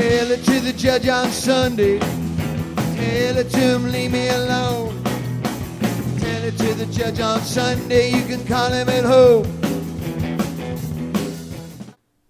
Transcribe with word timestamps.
Tell 0.00 0.30
it 0.30 0.42
to 0.44 0.60
the 0.60 0.72
judge 0.72 1.08
on 1.08 1.28
Sunday. 1.30 1.98
Tell 1.98 3.36
it 3.36 3.50
to 3.50 3.58
him, 3.58 3.92
leave 3.92 4.10
me 4.10 4.30
alone. 4.30 5.04
Tell 6.18 6.42
it 6.42 6.56
to 6.56 6.72
the 6.72 6.86
judge 6.86 7.20
on 7.20 7.38
Sunday. 7.42 8.08
You 8.08 8.24
can 8.24 8.42
call 8.46 8.70
him 8.70 8.88
at 8.88 9.04
home. 9.04 9.44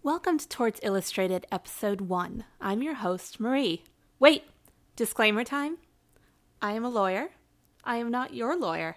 Welcome 0.02 0.38
to 0.38 0.48
Torts 0.48 0.80
Illustrated, 0.82 1.46
Episode 1.52 2.00
1. 2.00 2.42
I'm 2.60 2.82
your 2.82 2.94
host, 2.94 3.38
Marie. 3.38 3.84
Wait, 4.18 4.42
disclaimer 4.96 5.44
time? 5.44 5.78
I 6.60 6.72
am 6.72 6.84
a 6.84 6.90
lawyer. 6.90 7.28
I 7.84 7.98
am 7.98 8.10
not 8.10 8.34
your 8.34 8.56
lawyer. 8.56 8.96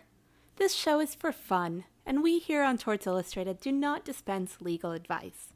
This 0.55 0.74
show 0.74 1.00
is 1.00 1.14
for 1.14 1.32
fun, 1.32 1.84
and 2.08 2.24
we 2.24 2.40
here 2.40 2.64
on 2.64 2.80
Torts 2.80 3.05
Illustrated 3.05 3.60
do 3.60 3.71
not 3.71 4.04
dispense 4.04 4.58
legal 4.62 4.94
advice. 4.94 5.54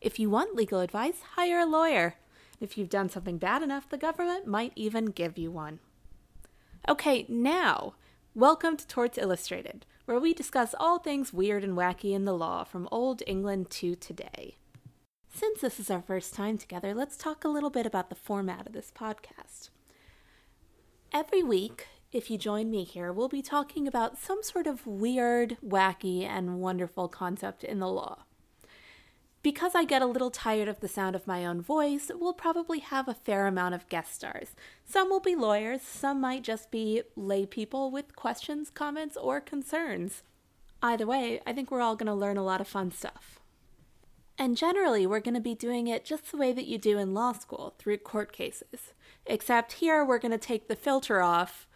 If 0.00 0.20
you 0.20 0.30
want 0.30 0.54
legal 0.54 0.78
advice, 0.78 1.22
hire 1.34 1.58
a 1.58 1.66
lawyer. 1.66 2.14
If 2.60 2.76
you've 2.76 2.90
done 2.90 3.08
something 3.08 3.38
bad 3.38 3.62
enough, 3.62 3.88
the 3.88 3.96
government 3.96 4.46
might 4.46 4.72
even 4.76 5.06
give 5.06 5.38
you 5.38 5.50
one. 5.50 5.80
Okay, 6.86 7.24
now, 7.26 7.94
welcome 8.34 8.76
to 8.76 8.86
Torts 8.86 9.16
Illustrated, 9.16 9.86
where 10.04 10.20
we 10.20 10.34
discuss 10.34 10.74
all 10.78 10.98
things 10.98 11.32
weird 11.32 11.64
and 11.64 11.74
wacky 11.74 12.12
in 12.12 12.26
the 12.26 12.34
law 12.34 12.64
from 12.64 12.86
old 12.92 13.22
England 13.26 13.70
to 13.70 13.94
today. 13.94 14.58
Since 15.32 15.62
this 15.62 15.80
is 15.80 15.90
our 15.90 16.02
first 16.02 16.34
time 16.34 16.58
together, 16.58 16.92
let's 16.92 17.16
talk 17.16 17.44
a 17.44 17.48
little 17.48 17.70
bit 17.70 17.86
about 17.86 18.10
the 18.10 18.14
format 18.14 18.66
of 18.66 18.74
this 18.74 18.92
podcast. 18.94 19.70
Every 21.14 21.42
week, 21.42 21.86
if 22.12 22.30
you 22.30 22.36
join 22.36 22.70
me 22.70 22.84
here, 22.84 23.10
we'll 23.10 23.28
be 23.28 23.40
talking 23.40 23.88
about 23.88 24.18
some 24.18 24.42
sort 24.42 24.66
of 24.66 24.86
weird, 24.86 25.56
wacky, 25.64 26.24
and 26.24 26.60
wonderful 26.60 27.08
concept 27.08 27.64
in 27.64 27.78
the 27.78 27.88
law. 27.88 28.24
Because 29.42 29.74
I 29.74 29.84
get 29.84 30.02
a 30.02 30.06
little 30.06 30.30
tired 30.30 30.68
of 30.68 30.80
the 30.80 30.88
sound 30.88 31.16
of 31.16 31.26
my 31.26 31.46
own 31.46 31.62
voice, 31.62 32.10
we'll 32.14 32.34
probably 32.34 32.80
have 32.80 33.08
a 33.08 33.14
fair 33.14 33.46
amount 33.46 33.74
of 33.74 33.88
guest 33.88 34.14
stars. 34.14 34.48
Some 34.84 35.08
will 35.08 35.20
be 35.20 35.34
lawyers, 35.34 35.80
some 35.80 36.20
might 36.20 36.42
just 36.42 36.70
be 36.70 37.02
lay 37.16 37.46
people 37.46 37.90
with 37.90 38.14
questions, 38.14 38.68
comments, 38.68 39.16
or 39.16 39.40
concerns. 39.40 40.22
Either 40.82 41.06
way, 41.06 41.40
I 41.46 41.54
think 41.54 41.70
we're 41.70 41.80
all 41.80 41.96
going 41.96 42.06
to 42.08 42.14
learn 42.14 42.36
a 42.36 42.44
lot 42.44 42.60
of 42.60 42.68
fun 42.68 42.90
stuff. 42.90 43.40
And 44.36 44.58
generally, 44.58 45.06
we're 45.06 45.20
going 45.20 45.34
to 45.34 45.40
be 45.40 45.54
doing 45.54 45.86
it 45.86 46.04
just 46.04 46.30
the 46.30 46.36
way 46.36 46.52
that 46.52 46.66
you 46.66 46.76
do 46.76 46.98
in 46.98 47.14
law 47.14 47.32
school, 47.32 47.74
through 47.78 47.98
court 47.98 48.32
cases. 48.32 48.92
Except 49.24 49.74
here, 49.74 50.04
we're 50.04 50.18
going 50.18 50.32
to 50.32 50.38
take 50.38 50.68
the 50.68 50.76
filter 50.76 51.22
off 51.22 51.66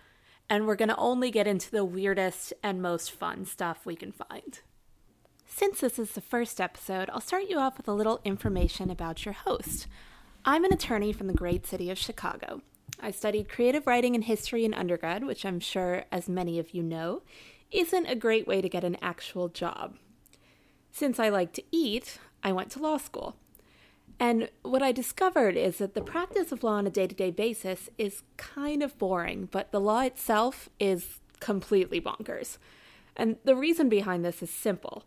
and 0.51 0.67
we're 0.67 0.77
going 0.77 0.89
to 0.91 0.97
only 0.97 1.31
get 1.31 1.47
into 1.47 1.71
the 1.71 1.85
weirdest 1.85 2.53
and 2.63 2.83
most 2.83 3.11
fun 3.11 3.47
stuff 3.47 3.87
we 3.87 3.97
can 3.97 4.13
find. 4.13 4.61
Since 5.57 5.79
this 5.79 6.01
is 6.01 6.11
the 6.11 6.21
first 6.21 6.61
episode, 6.61 7.09
I'll 7.13 7.21
start 7.21 7.45
you 7.49 7.61
off 7.61 7.77
with 7.77 7.87
a 7.87 7.93
little 7.93 8.21
information 8.25 8.91
about 8.91 9.25
your 9.25 9.35
host. 9.35 9.87
I'm 10.45 10.65
an 10.65 10.73
attorney 10.73 11.13
from 11.13 11.29
the 11.29 11.33
great 11.33 11.65
city 11.65 11.93
of 11.93 11.97
Chicago. 11.97 12.61
I 12.99 13.13
studied 13.13 13.49
creative 13.49 13.87
writing 13.87 14.17
and 14.17 14.25
history 14.25 14.65
in 14.65 14.75
undergrad, 14.75 15.23
which 15.23 15.47
I'm 15.47 15.61
sure, 15.61 16.07
as 16.11 16.29
many 16.29 16.59
of 16.59 16.75
you 16.75 16.83
know, 16.83 17.23
isn't 17.71 18.07
a 18.07 18.17
great 18.17 18.49
way 18.49 18.63
to 18.63 18.69
get 18.69 18.83
an 18.83 18.97
actual 19.01 19.49
job. 19.49 19.95
Since 20.91 21.21
I 21.21 21.29
like 21.29 21.53
to 21.53 21.63
eat, 21.71 22.19
I 22.43 22.51
went 22.51 22.73
to 22.73 22.83
law 22.83 22.97
school. 22.97 23.37
And 24.19 24.51
what 24.63 24.83
I 24.83 24.91
discovered 24.91 25.57
is 25.57 25.79
that 25.79 25.95
the 25.95 26.03
practice 26.03 26.51
of 26.51 26.65
law 26.65 26.79
on 26.79 26.89
a 26.89 26.91
day 26.91 27.07
to 27.07 27.15
day 27.15 27.31
basis 27.31 27.89
is 27.97 28.25
kind 28.37 28.83
of 28.83 28.99
boring, 28.99 29.49
but 29.53 29.71
the 29.71 29.81
law 29.81 30.01
itself 30.01 30.69
is 30.81 31.21
completely 31.39 32.01
bonkers. 32.01 32.59
And 33.17 33.37
the 33.45 33.55
reason 33.55 33.89
behind 33.89 34.25
this 34.25 34.43
is 34.43 34.51
simple 34.51 35.05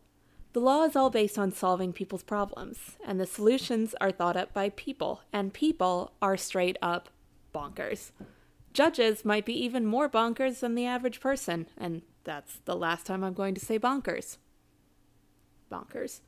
the 0.53 0.61
law 0.61 0.83
is 0.83 0.95
all 0.95 1.09
based 1.09 1.37
on 1.37 1.51
solving 1.51 1.93
people's 1.93 2.23
problems, 2.23 2.97
and 3.05 3.19
the 3.19 3.25
solutions 3.25 3.93
are 4.01 4.11
thought 4.11 4.37
up 4.37 4.53
by 4.53 4.69
people, 4.69 5.21
and 5.31 5.53
people 5.53 6.13
are 6.21 6.37
straight 6.37 6.77
up 6.81 7.09
bonkers. 7.53 8.11
Judges 8.73 9.25
might 9.25 9.45
be 9.45 9.53
even 9.53 9.85
more 9.85 10.09
bonkers 10.09 10.59
than 10.59 10.75
the 10.75 10.85
average 10.85 11.19
person, 11.19 11.67
and 11.77 12.01
that's 12.23 12.59
the 12.65 12.75
last 12.75 13.05
time 13.05 13.23
I'm 13.23 13.33
going 13.33 13.55
to 13.55 13.65
say 13.65 13.79
bonkers. 13.79 14.37
Bonkers. 15.71 16.21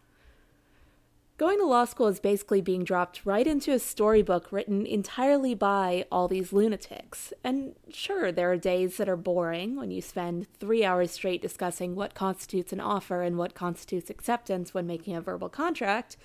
Going 1.40 1.60
to 1.60 1.66
law 1.66 1.86
school 1.86 2.08
is 2.08 2.20
basically 2.20 2.60
being 2.60 2.84
dropped 2.84 3.22
right 3.26 3.48
into 3.48 3.72
a 3.72 3.80
storybook 3.80 4.52
written 4.52 4.86
entirely 4.86 5.56
by 5.56 6.04
all 6.12 6.28
these 6.28 6.52
lunatics. 6.52 7.32
And 7.46 7.76
sure, 7.94 8.30
there 8.30 8.52
are 8.52 8.58
days 8.58 8.98
that 8.98 9.08
are 9.08 9.16
boring 9.16 9.78
when 9.78 9.90
you 9.90 10.02
spend 10.02 10.48
three 10.60 10.84
hours 10.84 11.12
straight 11.12 11.42
discussing 11.42 11.96
what 11.96 12.14
constitutes 12.14 12.74
an 12.74 12.82
offer 12.82 13.22
and 13.22 13.38
what 13.38 13.56
constitutes 13.56 14.10
acceptance 14.10 14.74
when 14.74 14.86
making 14.86 15.16
a 15.16 15.22
verbal 15.22 15.48
contract. 15.48 16.18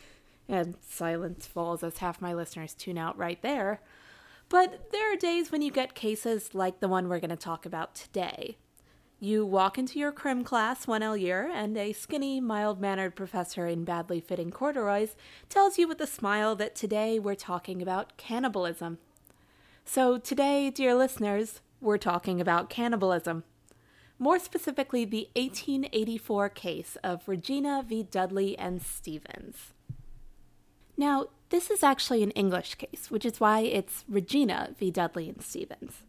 And 0.49 0.75
silence 0.81 1.47
falls 1.47 1.85
as 1.85 1.99
half 1.99 2.21
my 2.21 2.35
listeners 2.35 2.75
tune 2.75 2.99
out 2.99 3.17
right 3.17 3.41
there. 3.41 3.83
But 4.49 4.91
there 4.91 5.13
are 5.13 5.17
days 5.17 5.53
when 5.53 5.63
you 5.63 5.71
get 5.71 5.95
cases 5.95 6.57
like 6.57 6.81
the 6.81 6.89
one 6.89 7.09
we're 7.09 7.21
going 7.21 7.31
to 7.31 7.37
talk 7.37 7.65
about 7.65 7.95
today, 7.95 8.57
you 9.25 9.47
walk 9.47 9.79
into 9.79 9.99
your 9.99 10.13
crim 10.13 10.45
class 10.45 10.87
one 10.87 11.03
L 11.03 11.17
year, 11.17 11.51
and 11.53 11.77
a 11.79 11.95
skinny, 11.95 12.41
mild 12.41 12.79
mannered 12.79 13.17
professor 13.17 13.67
in 13.67 13.85
badly 13.85 14.21
fitting 14.21 14.51
corduroys 14.51 15.17
tells 15.49 15.79
you 15.79 15.89
with 15.89 16.01
a 16.01 16.07
smile 16.07 16.55
that 16.57 16.75
today 16.75 17.19
we're 17.19 17.35
talking 17.35 17.81
about 17.81 18.19
cannibalism. 18.19 18.99
So, 19.85 20.19
today, 20.19 20.69
dear 20.69 20.95
listeners, 20.95 21.63
we're 21.81 21.99
talking 21.99 22.41
about 22.41 22.69
cannibalism. 22.69 23.45
More 24.19 24.39
specifically, 24.39 25.07
the 25.07 25.29
1884 25.35 26.51
case 26.51 26.97
of 27.03 27.27
Regina 27.27 27.83
v. 27.87 28.03
Dudley 28.03 28.57
and 28.59 28.83
Stephens. 28.83 29.73
Now, 30.97 31.27
this 31.49 31.71
is 31.71 31.83
actually 31.83 32.23
an 32.23 32.31
English 32.33 32.75
case, 32.75 33.11
which 33.11 33.25
is 33.25 33.41
why 33.41 33.61
it's 33.61 34.05
Regina 34.07 34.75
v. 34.79 34.91
Dudley 34.91 35.29
and 35.31 35.43
Stephens. 35.43 36.03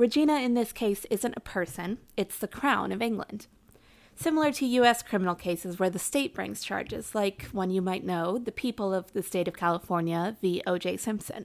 Regina, 0.00 0.36
in 0.36 0.54
this 0.54 0.72
case, 0.72 1.04
isn't 1.10 1.34
a 1.36 1.40
person, 1.40 1.98
it's 2.16 2.38
the 2.38 2.48
Crown 2.48 2.90
of 2.90 3.02
England. 3.02 3.48
Similar 4.16 4.50
to 4.52 4.64
U.S. 4.64 5.02
criminal 5.02 5.34
cases 5.34 5.78
where 5.78 5.90
the 5.90 5.98
state 5.98 6.34
brings 6.34 6.62
charges, 6.62 7.14
like 7.14 7.42
one 7.52 7.70
you 7.70 7.82
might 7.82 8.02
know, 8.02 8.38
the 8.38 8.50
people 8.50 8.94
of 8.94 9.12
the 9.12 9.22
state 9.22 9.46
of 9.46 9.58
California 9.58 10.38
v. 10.40 10.62
O.J. 10.66 10.96
Simpson. 10.96 11.44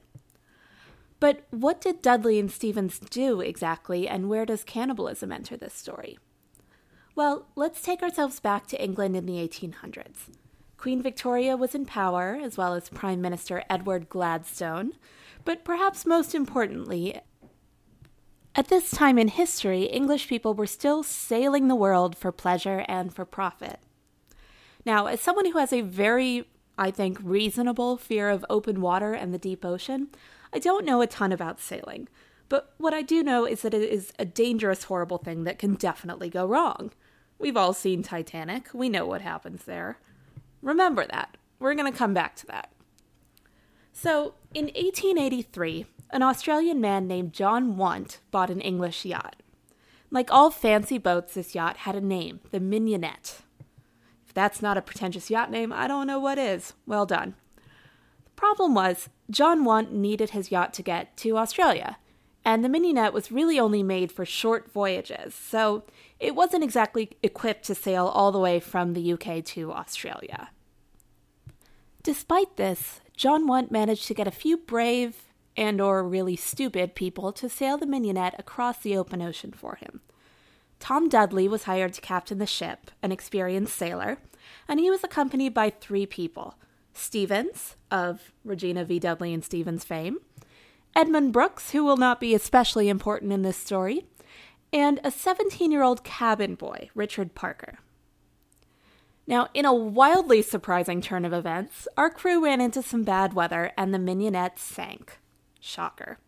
But 1.20 1.44
what 1.52 1.82
did 1.82 2.02
Dudley 2.02 2.40
and 2.40 2.50
Stephens 2.50 2.98
do 2.98 3.42
exactly, 3.42 4.08
and 4.08 4.30
where 4.30 4.46
does 4.46 4.64
cannibalism 4.64 5.34
enter 5.34 5.58
this 5.58 5.74
story? 5.74 6.18
Well, 7.14 7.48
let's 7.58 7.82
take 7.82 8.02
ourselves 8.02 8.40
back 8.40 8.68
to 8.68 8.82
England 8.82 9.18
in 9.18 9.26
the 9.26 9.46
1800s. 9.46 10.30
Queen 10.78 11.02
Victoria 11.02 11.58
was 11.58 11.76
in 11.76 11.86
power, 11.86 12.40
as 12.42 12.58
well 12.58 12.74
as 12.74 12.88
Prime 12.88 13.20
Minister 13.20 13.66
Edward 13.70 14.08
Gladstone, 14.08 14.94
but 15.44 15.66
perhaps 15.66 16.06
most 16.06 16.34
importantly, 16.34 17.20
at 18.56 18.70
this 18.70 18.90
time 18.90 19.18
in 19.18 19.28
history, 19.28 19.84
English 19.84 20.28
people 20.28 20.54
were 20.54 20.66
still 20.66 21.04
sailing 21.04 21.68
the 21.68 21.76
world 21.76 22.18
for 22.18 22.32
pleasure 22.32 22.86
and 22.88 23.14
for 23.14 23.26
profit. 23.26 23.80
Now, 24.86 25.08
as 25.08 25.20
someone 25.20 25.46
who 25.52 25.58
has 25.58 25.74
a 25.74 25.82
very, 25.82 26.48
I 26.78 26.90
think, 26.90 27.18
reasonable 27.22 27.98
fear 27.98 28.30
of 28.30 28.46
open 28.50 28.80
water 28.80 29.14
and 29.14 29.34
the 29.34 29.38
deep 29.38 29.66
ocean, 29.66 30.08
I 30.54 30.60
don't 30.60 30.86
know 30.86 31.02
a 31.02 31.08
ton 31.08 31.34
about 31.34 31.60
sailing. 31.60 32.08
But 32.48 32.74
what 32.78 32.94
I 32.94 33.02
do 33.02 33.24
know 33.24 33.46
is 33.46 33.62
that 33.64 33.74
it 33.74 33.82
is 33.82 34.14
a 34.18 34.26
dangerous, 34.26 34.86
horrible 34.86 35.18
thing 35.18 35.44
that 35.44 35.60
can 35.60 35.74
definitely 35.74 36.30
go 36.30 36.46
wrong. 36.46 36.92
We've 37.38 37.58
all 37.58 37.74
seen 37.74 38.04
Titanic, 38.04 38.70
we 38.74 38.88
know 38.88 39.06
what 39.06 39.22
happens 39.22 39.66
there. 39.66 39.98
Remember 40.62 41.06
that. 41.08 41.38
We're 41.60 41.76
going 41.76 41.92
to 41.92 41.98
come 41.98 42.14
back 42.14 42.36
to 42.38 42.48
that. 42.48 42.72
So, 43.92 44.36
in 44.54 44.66
1883, 44.66 45.86
an 46.16 46.24
Australian 46.24 46.80
man 46.80 47.08
named 47.08 47.34
John 47.34 47.76
Want 47.76 48.22
bought 48.32 48.50
an 48.50 48.62
English 48.62 49.04
yacht. 49.04 49.36
Like 50.10 50.32
all 50.32 50.50
fancy 50.50 50.98
boats, 50.98 51.34
this 51.34 51.54
yacht 51.54 51.76
had 51.78 51.94
a 51.94 52.00
name, 52.00 52.40
the 52.52 52.62
Mignonette. 52.62 53.42
If 54.26 54.34
that's 54.34 54.62
not 54.62 54.78
a 54.78 54.82
pretentious 54.82 55.30
yacht 55.30 55.52
name, 55.52 55.74
I 55.74 55.90
don't 55.90 56.08
know 56.08 56.20
what 56.20 56.38
is. 56.38 56.72
Well 56.88 57.06
done. 57.06 57.36
The 58.24 58.32
problem 58.38 58.74
was, 58.74 59.10
John 59.30 59.66
Want 59.66 59.92
needed 59.92 60.30
his 60.30 60.52
yacht 60.52 60.74
to 60.76 60.82
get 60.82 61.18
to 61.18 61.38
Australia, 61.38 61.98
and 62.46 62.64
the 62.64 62.70
Mignonette 62.70 63.12
was 63.12 63.30
really 63.30 63.60
only 63.60 63.84
made 63.84 64.10
for 64.10 64.24
short 64.24 64.72
voyages, 64.72 65.36
so 65.36 65.84
it 66.18 66.34
wasn't 66.34 66.64
exactly 66.64 67.12
equipped 67.24 67.66
to 67.66 67.76
sail 67.76 68.08
all 68.08 68.32
the 68.32 68.40
way 68.40 68.62
from 68.62 68.94
the 68.94 69.12
UK 69.12 69.44
to 69.44 69.74
Australia. 69.74 70.48
Despite 72.04 72.56
this, 72.56 73.02
John 73.18 73.48
Want 73.48 73.70
managed 73.70 74.08
to 74.08 74.14
get 74.14 74.28
a 74.28 74.32
few 74.32 74.56
brave 74.56 75.26
and 75.58 75.80
or 75.80 76.04
really 76.04 76.36
stupid 76.36 76.96
people 76.96 77.32
to 77.34 77.50
sail 77.50 77.78
the 77.78 77.86
Mignonette 77.86 78.36
across 78.38 78.78
the 78.80 78.98
open 78.98 79.22
ocean 79.22 79.52
for 79.52 79.76
him. 79.76 80.02
Tom 80.80 81.10
Dudley 81.10 81.48
was 81.48 81.64
hired 81.64 81.94
to 81.94 82.02
captain 82.02 82.38
the 82.38 82.46
ship, 82.46 82.92
an 83.02 83.12
experienced 83.12 83.76
sailor, 83.76 84.18
and 84.68 84.80
he 84.80 84.90
was 84.90 85.04
accompanied 85.04 85.54
by 85.54 85.70
three 85.70 86.06
people 86.06 86.56
Stephens, 86.94 87.76
of 87.92 88.32
Regina 88.44 88.86
v. 88.86 89.00
Dudley 89.00 89.34
and 89.34 89.44
Stephens 89.44 89.84
fame, 89.84 90.20
Edmund 90.96 91.34
Brooks, 91.34 91.72
who 91.72 91.84
will 91.84 91.98
not 91.98 92.22
be 92.22 92.34
especially 92.34 92.88
important 92.88 93.34
in 93.34 93.42
this 93.42 93.58
story, 93.58 94.06
and 94.72 95.00
a 95.04 95.12
17 95.12 95.72
year 95.72 95.84
old 95.84 96.04
cabin 96.04 96.56
boy, 96.56 96.90
Richard 96.96 97.36
Parker. 97.36 97.80
Now, 99.28 99.48
in 99.54 99.66
a 99.66 99.74
wildly 99.74 100.42
surprising 100.42 101.02
turn 101.02 101.26
of 101.26 101.34
events, 101.34 101.88
our 101.98 102.10
crew 102.10 102.44
ran 102.44 102.62
into 102.62 102.84
some 102.84 103.04
bad 103.04 103.34
weather 103.34 103.72
and 103.78 103.94
the 103.94 103.98
Mignonette 103.98 104.60
sank. 104.60 105.20
Shocker. 105.66 106.20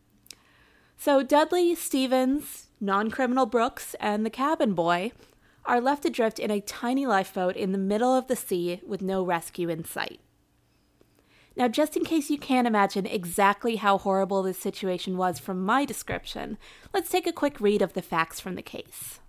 So 0.97 1.21
Dudley, 1.23 1.75
Stephens, 1.75 2.69
non 2.81 3.11
criminal 3.11 3.45
Brooks, 3.45 3.95
and 3.99 4.25
the 4.25 4.31
cabin 4.31 4.73
boy 4.73 5.11
are 5.65 5.81
left 5.81 6.05
adrift 6.05 6.39
in 6.39 6.49
a 6.49 6.61
tiny 6.61 7.05
lifeboat 7.05 7.55
in 7.55 7.71
the 7.71 7.77
middle 7.77 8.15
of 8.15 8.27
the 8.27 8.35
sea 8.35 8.81
with 8.85 9.01
no 9.01 9.23
rescue 9.23 9.69
in 9.69 9.83
sight. 9.83 10.19
Now, 11.55 11.67
just 11.67 11.97
in 11.97 12.05
case 12.05 12.29
you 12.29 12.37
can't 12.37 12.67
imagine 12.67 13.05
exactly 13.05 13.77
how 13.77 13.97
horrible 13.97 14.43
this 14.43 14.59
situation 14.59 15.17
was 15.17 15.39
from 15.39 15.65
my 15.65 15.85
description, 15.85 16.57
let's 16.93 17.09
take 17.09 17.27
a 17.27 17.31
quick 17.31 17.59
read 17.59 17.81
of 17.81 17.93
the 17.93 18.01
facts 18.01 18.39
from 18.39 18.55
the 18.55 18.61
case. 18.61 19.19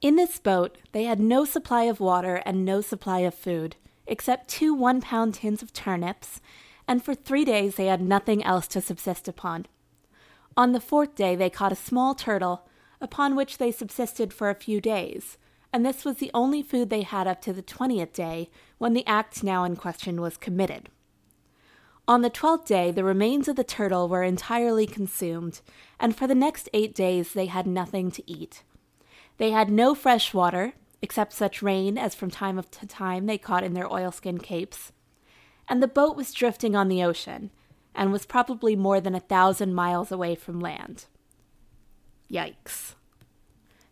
In 0.00 0.16
this 0.16 0.38
boat, 0.38 0.78
they 0.92 1.04
had 1.04 1.20
no 1.20 1.44
supply 1.44 1.82
of 1.84 2.00
water 2.00 2.36
and 2.46 2.64
no 2.64 2.80
supply 2.80 3.18
of 3.20 3.34
food, 3.34 3.76
except 4.06 4.48
two 4.48 4.72
one 4.72 5.00
pound 5.00 5.34
tins 5.34 5.62
of 5.62 5.72
turnips, 5.72 6.40
and 6.90 7.04
for 7.04 7.14
three 7.14 7.44
days 7.44 7.76
they 7.76 7.86
had 7.86 8.02
nothing 8.02 8.42
else 8.42 8.66
to 8.66 8.80
subsist 8.80 9.28
upon. 9.28 9.64
On 10.56 10.72
the 10.72 10.80
fourth 10.80 11.14
day, 11.14 11.36
they 11.36 11.48
caught 11.48 11.70
a 11.70 11.76
small 11.76 12.16
turtle, 12.16 12.68
upon 13.00 13.36
which 13.36 13.58
they 13.58 13.70
subsisted 13.70 14.34
for 14.34 14.50
a 14.50 14.56
few 14.56 14.80
days, 14.80 15.38
and 15.72 15.86
this 15.86 16.04
was 16.04 16.16
the 16.16 16.32
only 16.34 16.64
food 16.64 16.90
they 16.90 17.02
had 17.02 17.28
up 17.28 17.40
to 17.42 17.52
the 17.52 17.62
twentieth 17.62 18.12
day, 18.12 18.50
when 18.78 18.92
the 18.92 19.06
act 19.06 19.44
now 19.44 19.62
in 19.62 19.76
question 19.76 20.20
was 20.20 20.36
committed. 20.36 20.88
On 22.08 22.22
the 22.22 22.28
twelfth 22.28 22.66
day, 22.66 22.90
the 22.90 23.04
remains 23.04 23.46
of 23.46 23.54
the 23.54 23.62
turtle 23.62 24.08
were 24.08 24.24
entirely 24.24 24.88
consumed, 24.88 25.60
and 26.00 26.16
for 26.16 26.26
the 26.26 26.34
next 26.34 26.68
eight 26.72 26.92
days 26.92 27.34
they 27.34 27.46
had 27.46 27.68
nothing 27.68 28.10
to 28.10 28.28
eat. 28.28 28.64
They 29.36 29.52
had 29.52 29.70
no 29.70 29.94
fresh 29.94 30.34
water, 30.34 30.72
except 31.00 31.34
such 31.34 31.62
rain 31.62 31.96
as 31.96 32.16
from 32.16 32.32
time 32.32 32.60
to 32.60 32.86
time 32.88 33.26
they 33.26 33.38
caught 33.38 33.62
in 33.62 33.74
their 33.74 33.86
oilskin 33.88 34.38
capes, 34.38 34.90
and 35.70 35.80
the 35.80 35.88
boat 35.88 36.16
was 36.16 36.34
drifting 36.34 36.74
on 36.74 36.88
the 36.88 37.02
ocean, 37.02 37.50
and 37.94 38.12
was 38.12 38.26
probably 38.26 38.74
more 38.74 39.00
than 39.00 39.14
a 39.14 39.20
thousand 39.20 39.72
miles 39.72 40.10
away 40.10 40.34
from 40.34 40.60
land. 40.60 41.06
Yikes. 42.30 42.94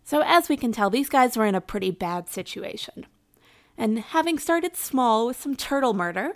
So, 0.02 0.22
as 0.24 0.48
we 0.48 0.56
can 0.56 0.72
tell, 0.72 0.90
these 0.90 1.08
guys 1.08 1.36
were 1.36 1.46
in 1.46 1.54
a 1.54 1.60
pretty 1.60 1.92
bad 1.92 2.28
situation. 2.28 3.06
And 3.76 4.00
having 4.00 4.38
started 4.38 4.76
small 4.76 5.26
with 5.26 5.40
some 5.40 5.54
turtle 5.54 5.94
murder, 5.94 6.32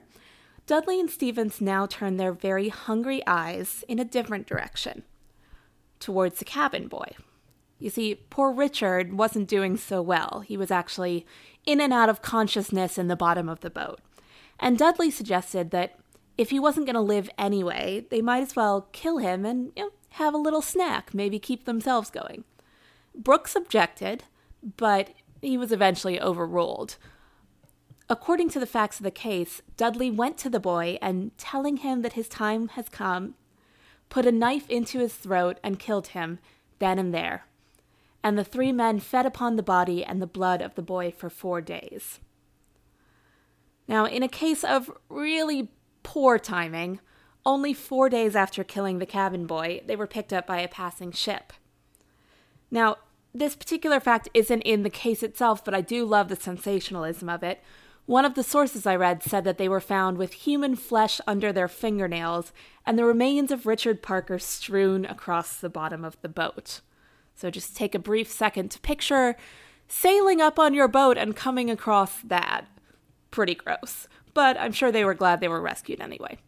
Dudley 0.67 1.01
and 1.01 1.11
Stephens 1.11 1.61
now 1.61 1.87
turned 1.87 2.21
their 2.21 2.33
very 2.33 2.69
hungry 2.69 3.23
eyes 3.27 3.85
in 3.89 3.99
a 3.99 4.05
different 4.05 4.47
direction 4.47 5.03
towards 5.99 6.39
the 6.39 6.45
cabin 6.45 6.87
boy. 6.87 7.17
You 7.81 7.91
see, 7.91 8.15
poor 8.15 8.53
Richard 8.53 9.13
wasn't 9.15 9.49
doing 9.49 9.77
so 9.77 10.03
well. 10.03 10.45
He 10.47 10.57
was 10.57 10.71
actually 10.71 11.27
in 11.67 11.81
and 11.81 11.93
out 11.93 12.09
of 12.09 12.23
consciousness 12.23 12.97
in 12.97 13.09
the 13.09 13.17
bottom 13.17 13.49
of 13.49 13.61
the 13.61 13.71
boat. 13.71 13.99
And 14.59 14.79
Dudley 14.79 15.11
suggested 15.11 15.71
that 15.71 15.99
if 16.39 16.51
he 16.51 16.61
wasn't 16.61 16.87
going 16.87 16.95
to 16.95 17.01
live 17.01 17.31
anyway, 17.37 18.07
they 18.11 18.23
might 18.23 18.43
as 18.43 18.57
well 18.57 18.89
kill 18.93 19.19
him 19.19 19.45
and 19.45 19.73
you 19.77 19.85
know, 19.85 19.91
have 20.11 20.35
a 20.35 20.39
little 20.39 20.63
snack, 20.63 21.13
maybe 21.15 21.39
keep 21.39 21.65
themselves 21.65 22.11
going. 22.11 22.45
Brooks 23.15 23.55
objected, 23.55 24.25
but 24.77 25.11
he 25.41 25.59
was 25.59 25.73
eventually 25.73 26.21
overruled. 26.21 26.97
According 28.09 28.51
to 28.51 28.61
the 28.61 28.67
facts 28.67 28.99
of 28.99 29.05
the 29.05 29.11
case, 29.11 29.63
Dudley 29.77 30.11
went 30.11 30.39
to 30.39 30.51
the 30.51 30.61
boy 30.61 30.99
and, 31.01 31.37
telling 31.39 31.79
him 31.79 32.03
that 32.03 32.13
his 32.13 32.29
time 32.29 32.69
has 32.69 32.89
come, 32.89 33.35
put 34.09 34.27
a 34.27 34.33
knife 34.33 34.69
into 34.69 34.99
his 34.99 35.15
throat 35.15 35.59
and 35.63 35.79
killed 35.79 36.09
him 36.09 36.39
then 36.79 36.99
and 36.99 37.15
there. 37.15 37.47
And 38.25 38.37
the 38.37 38.45
three 38.45 38.73
men 38.73 39.01
fed 39.01 39.25
upon 39.25 39.57
the 39.57 39.63
body 39.63 40.05
and 40.05 40.21
the 40.21 40.27
blood 40.27 40.61
of 40.61 40.75
the 40.75 40.83
boy 40.83 41.11
for 41.11 41.31
four 41.31 41.61
days. 41.61 42.21
Now, 43.93 44.07
in 44.07 44.23
a 44.23 44.29
case 44.29 44.65
of 44.65 44.91
really 45.11 45.69
poor 46.03 46.39
timing, 46.39 46.99
only 47.45 47.75
four 47.75 48.09
days 48.09 48.35
after 48.35 48.65
killing 48.65 48.99
the 48.99 49.05
cabin 49.05 49.45
boy, 49.47 49.83
they 49.87 49.97
were 49.97 50.07
picked 50.07 50.33
up 50.33 50.47
by 50.47 50.61
a 50.61 50.67
passing 50.67 51.13
ship. 51.13 51.53
Now, 52.71 52.97
this 53.35 53.55
particular 53.55 54.01
fact 54.01 54.31
isn't 54.33 54.63
in 54.63 54.83
the 54.83 54.89
case 54.89 55.23
itself, 55.23 55.63
but 55.63 55.75
I 55.75 55.83
do 55.83 56.07
love 56.07 56.31
the 56.31 56.37
sensationalism 56.37 57.29
of 57.29 57.43
it. 57.43 57.63
One 58.07 58.25
of 58.25 58.35
the 58.35 58.43
sources 58.43 58.87
I 58.87 58.97
read 58.97 59.23
said 59.23 59.45
that 59.45 59.59
they 59.59 59.69
were 59.69 59.79
found 59.79 60.17
with 60.17 60.33
human 60.33 60.75
flesh 60.75 61.21
under 61.27 61.53
their 61.53 61.69
fingernails 61.69 62.51
and 62.87 62.99
the 62.99 63.05
remains 63.05 63.53
of 63.53 63.67
Richard 63.67 64.03
Parker 64.03 64.39
strewn 64.39 65.05
across 65.05 65.59
the 65.59 65.69
bottom 65.69 66.03
of 66.03 66.19
the 66.23 66.31
boat. 66.31 66.81
So 67.35 67.51
just 67.51 67.77
take 67.77 67.95
a 67.95 67.99
brief 67.99 68.33
second 68.33 68.71
to 68.71 68.81
picture 68.81 69.37
sailing 69.87 70.41
up 70.41 70.59
on 70.59 70.73
your 70.73 70.89
boat 70.89 71.19
and 71.19 71.37
coming 71.37 71.71
across 71.71 72.23
that. 72.23 72.65
Pretty 73.33 73.57
gross, 73.57 74.07
but 74.33 74.57
I'm 74.57 74.71
sure 74.71 74.93
they 74.93 75.05
were 75.05 75.15
glad 75.15 75.41
they 75.41 75.49
were 75.49 75.61
rescued 75.61 76.01
anyway. 76.01 76.39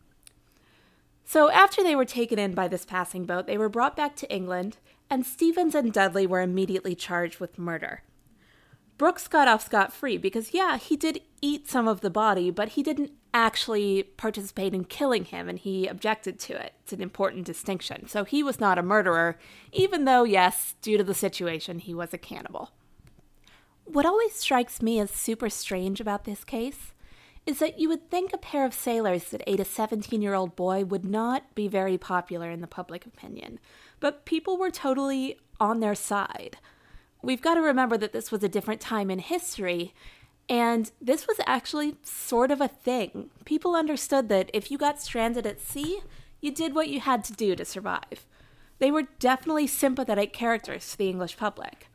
So, 1.24 1.50
after 1.50 1.82
they 1.82 1.96
were 1.96 2.04
taken 2.04 2.38
in 2.38 2.54
by 2.54 2.68
this 2.68 2.84
passing 2.84 3.24
boat, 3.24 3.46
they 3.48 3.58
were 3.58 3.68
brought 3.68 3.96
back 3.96 4.14
to 4.16 4.32
England 4.32 4.76
and 5.10 5.26
Stephens 5.26 5.74
and 5.74 5.92
Dudley 5.92 6.26
were 6.26 6.40
immediately 6.40 6.94
charged 6.94 7.40
with 7.40 7.58
murder. 7.58 8.02
Brooks 8.96 9.26
got 9.26 9.48
off 9.48 9.64
scot 9.64 9.92
free 9.92 10.16
because, 10.16 10.54
yeah, 10.54 10.76
he 10.78 10.96
did 10.96 11.20
eat 11.40 11.68
some 11.68 11.88
of 11.88 12.00
the 12.00 12.10
body, 12.10 12.50
but 12.50 12.70
he 12.70 12.82
didn't 12.82 13.12
actually 13.32 14.04
participate 14.04 14.72
in 14.72 14.84
killing 14.84 15.24
him 15.24 15.48
and 15.48 15.58
he 15.58 15.88
objected 15.88 16.38
to 16.38 16.52
it. 16.52 16.74
It's 16.82 16.92
an 16.92 17.00
important 17.00 17.44
distinction. 17.44 18.06
So 18.06 18.22
he 18.22 18.42
was 18.42 18.60
not 18.60 18.78
a 18.78 18.82
murderer, 18.82 19.36
even 19.72 20.04
though, 20.04 20.22
yes, 20.22 20.76
due 20.80 20.96
to 20.96 21.02
the 21.02 21.14
situation, 21.14 21.80
he 21.80 21.94
was 21.94 22.14
a 22.14 22.18
cannibal. 22.18 22.70
What 23.94 24.06
always 24.06 24.34
strikes 24.34 24.82
me 24.82 24.98
as 24.98 25.12
super 25.12 25.48
strange 25.48 26.00
about 26.00 26.24
this 26.24 26.42
case 26.42 26.94
is 27.46 27.60
that 27.60 27.78
you 27.78 27.88
would 27.88 28.10
think 28.10 28.32
a 28.32 28.38
pair 28.38 28.64
of 28.64 28.74
sailors 28.74 29.26
that 29.26 29.44
ate 29.46 29.60
a 29.60 29.64
17 29.64 30.20
year 30.20 30.34
old 30.34 30.56
boy 30.56 30.84
would 30.84 31.04
not 31.04 31.54
be 31.54 31.68
very 31.68 31.96
popular 31.96 32.50
in 32.50 32.60
the 32.60 32.66
public 32.66 33.06
opinion 33.06 33.60
but 34.00 34.24
people 34.24 34.56
were 34.56 34.72
totally 34.72 35.38
on 35.60 35.78
their 35.78 35.94
side. 35.94 36.56
We've 37.22 37.40
got 37.40 37.54
to 37.54 37.60
remember 37.60 37.96
that 37.96 38.12
this 38.12 38.32
was 38.32 38.42
a 38.42 38.48
different 38.48 38.80
time 38.80 39.12
in 39.12 39.20
history, 39.20 39.94
and 40.48 40.90
this 41.00 41.28
was 41.28 41.38
actually 41.46 41.94
sort 42.02 42.50
of 42.50 42.60
a 42.60 42.66
thing. 42.66 43.30
People 43.44 43.76
understood 43.76 44.28
that 44.28 44.50
if 44.52 44.72
you 44.72 44.76
got 44.76 45.00
stranded 45.00 45.46
at 45.46 45.60
sea, 45.60 46.00
you 46.40 46.50
did 46.50 46.74
what 46.74 46.88
you 46.88 46.98
had 46.98 47.22
to 47.24 47.32
do 47.32 47.54
to 47.54 47.64
survive. 47.64 48.26
They 48.80 48.90
were 48.90 49.06
definitely 49.20 49.68
sympathetic 49.68 50.32
characters 50.32 50.90
to 50.90 50.98
the 50.98 51.08
English 51.08 51.36
public. 51.36 51.86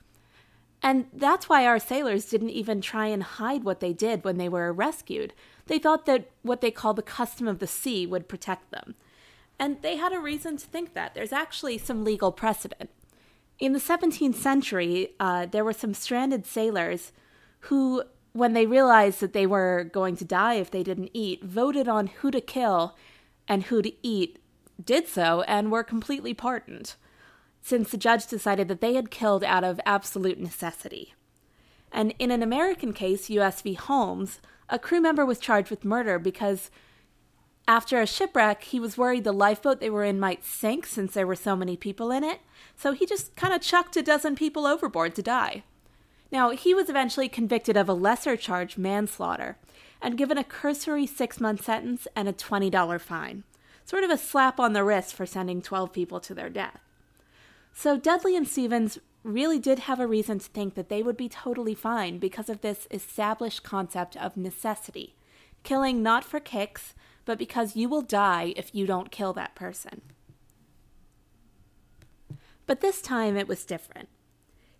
And 0.82 1.08
that's 1.14 1.50
why 1.50 1.66
our 1.66 1.80
sailors 1.80 2.26
didn't 2.26 2.52
even 2.52 2.80
try 2.80 3.08
and 3.08 3.22
hide 3.22 3.64
what 3.64 3.82
they 3.82 3.92
did 3.94 4.24
when 4.24 4.38
they 4.38 4.48
were 4.48 4.72
rescued. 4.72 5.34
They 5.68 5.78
thought 5.78 6.06
that 6.06 6.30
what 6.42 6.62
they 6.62 6.72
call 6.72 6.94
the 6.94 7.02
custom 7.02 7.48
of 7.48 7.60
the 7.60 7.68
sea 7.68 8.08
would 8.08 8.30
protect 8.30 8.72
them. 8.72 8.96
And 9.60 9.82
they 9.82 9.98
had 9.98 10.14
a 10.14 10.20
reason 10.20 10.56
to 10.58 10.66
think 10.66 10.94
that. 10.94 11.14
There's 11.14 11.34
actually 11.34 11.78
some 11.78 12.06
legal 12.06 12.32
precedent. 12.32 12.90
In 13.60 13.74
the 13.74 13.80
17th 13.80 14.36
century, 14.36 15.16
uh, 15.20 15.46
there 15.46 15.66
were 15.66 15.74
some 15.74 15.94
stranded 15.94 16.46
sailors 16.46 17.12
who, 17.62 18.04
when 18.32 18.54
they 18.54 18.66
realized 18.66 19.20
that 19.20 19.34
they 19.34 19.46
were 19.46 19.90
going 19.92 20.16
to 20.16 20.24
die 20.24 20.54
if 20.54 20.72
they 20.72 20.82
didn't 20.82 21.12
eat, 21.14 21.44
voted 21.44 21.90
on 21.90 22.08
who 22.08 22.32
to 22.32 22.40
kill 22.40 22.96
and 23.50 23.64
who 23.64 23.82
to 23.82 23.92
eat, 24.02 24.40
did 24.82 25.10
so, 25.10 25.42
and 25.42 25.74
were 25.74 25.84
completely 25.84 26.34
pardoned, 26.34 26.96
since 27.62 27.92
the 27.92 27.98
judge 27.98 28.28
decided 28.28 28.68
that 28.68 28.82
they 28.82 28.94
had 28.94 29.12
killed 29.12 29.44
out 29.44 29.64
of 29.64 29.80
absolute 29.86 30.40
necessity. 30.40 31.14
And 31.92 32.14
in 32.20 32.32
an 32.32 32.44
American 32.44 32.94
case, 32.94 33.30
US 33.30 33.62
v. 33.62 33.74
Holmes, 33.74 34.40
a 34.70 34.80
crew 34.80 35.02
member 35.02 35.26
was 35.26 35.40
charged 35.40 35.70
with 35.70 35.84
murder 35.86 36.20
because 36.20 36.70
after 37.68 38.02
a 38.02 38.08
shipwreck, 38.08 38.64
he 38.64 38.80
was 38.80 38.98
worried 38.98 39.24
the 39.24 39.32
lifeboat 39.32 39.80
they 39.80 39.92
were 39.92 40.04
in 40.04 40.20
might 40.20 40.44
sink 40.44 40.88
since 40.88 41.14
there 41.14 41.28
were 41.28 41.36
so 41.36 41.56
many 41.56 41.78
people 41.78 42.10
in 42.10 42.24
it, 42.24 42.40
so 42.76 42.94
he 42.94 43.06
just 43.06 43.36
kind 43.36 43.54
of 43.54 43.62
chucked 43.62 43.96
a 43.96 44.02
dozen 44.02 44.36
people 44.36 44.66
overboard 44.66 45.14
to 45.16 45.22
die. 45.22 45.64
Now, 46.32 46.50
he 46.52 46.74
was 46.74 46.90
eventually 46.90 47.30
convicted 47.30 47.78
of 47.78 47.88
a 47.88 47.94
lesser 47.94 48.36
charge, 48.36 48.78
manslaughter, 48.78 49.58
and 50.02 50.18
given 50.18 50.38
a 50.38 50.44
cursory 50.44 51.06
six 51.06 51.40
month 51.40 51.64
sentence 51.64 52.08
and 52.16 52.28
a 52.28 52.34
$20 52.34 53.00
fine. 53.02 53.44
Sort 53.86 54.04
of 54.04 54.10
a 54.10 54.18
slap 54.18 54.60
on 54.60 54.74
the 54.74 54.84
wrist 54.84 55.14
for 55.14 55.26
sending 55.26 55.62
12 55.62 55.92
people 55.92 56.20
to 56.22 56.34
their 56.34 56.50
death. 56.50 56.80
So, 57.82 57.96
Dudley 57.96 58.36
and 58.36 58.46
Stephens 58.46 59.00
really 59.24 59.58
did 59.58 59.80
have 59.80 60.02
a 60.02 60.06
reason 60.06 60.40
to 60.40 60.50
think 60.50 60.76
that 60.76 60.90
they 60.90 61.02
would 61.02 61.16
be 61.16 61.30
totally 61.30 61.74
fine 61.74 62.20
because 62.20 62.50
of 62.50 62.60
this 62.60 62.90
established 62.92 63.64
concept 63.64 64.18
of 64.18 64.36
necessity 64.36 65.16
killing 65.64 66.04
not 66.04 66.26
for 66.26 66.42
kicks, 66.42 66.94
but 67.24 67.38
because 67.38 67.78
you 67.78 67.88
will 67.88 68.02
die 68.02 68.54
if 68.58 68.76
you 68.76 68.86
don't 68.86 69.12
kill 69.12 69.32
that 69.32 69.56
person. 69.56 70.02
But 72.66 72.82
this 72.82 73.02
time 73.02 73.38
it 73.38 73.48
was 73.48 73.64
different. 73.64 74.10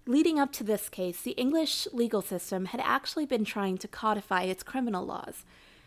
Leading 0.06 0.38
up 0.38 0.52
to 0.52 0.66
this 0.66 0.90
case, 0.90 1.22
the 1.22 1.32
English 1.32 1.88
legal 1.94 2.22
system 2.22 2.66
had 2.66 2.82
actually 2.84 3.26
been 3.26 3.46
trying 3.46 3.78
to 3.78 3.88
codify 3.88 4.44
its 4.44 4.62
criminal 4.62 5.06
laws, 5.06 5.46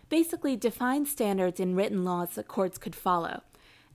basically 0.08 0.56
define 0.56 1.04
standards 1.04 1.60
in 1.60 1.76
written 1.76 2.04
laws 2.04 2.36
that 2.36 2.48
courts 2.48 2.78
could 2.78 2.96
follow, 2.96 3.42